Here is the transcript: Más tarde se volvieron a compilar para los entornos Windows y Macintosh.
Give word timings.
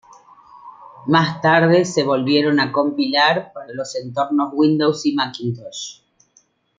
Más 1.05 1.41
tarde 1.41 1.85
se 1.85 2.01
volvieron 2.03 2.59
a 2.59 2.71
compilar 2.71 3.53
para 3.53 3.71
los 3.71 3.95
entornos 3.95 4.49
Windows 4.51 5.05
y 5.05 5.13
Macintosh. 5.13 5.99